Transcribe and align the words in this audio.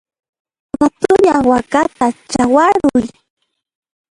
Ratulla 0.79 1.33
wakata 1.49 2.05
chawaruy! 2.31 3.05